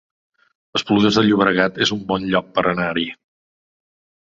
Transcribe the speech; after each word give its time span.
Esplugues 0.79 1.19
de 1.19 1.25
Llobregat 1.27 1.77
es 1.87 1.93
un 1.97 2.01
bon 2.13 2.27
lloc 2.33 2.51
per 2.59 2.67
anar-hi 2.73 3.09